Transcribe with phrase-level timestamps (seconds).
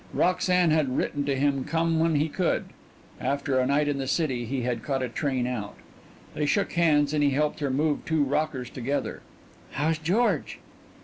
[0.13, 2.65] Roxanne had written him to come when he could
[3.19, 5.75] after a night in the city he had caught a train out.
[6.33, 9.21] They shook hands and he helped her move two rockers together.
[9.73, 10.57] "How's George?"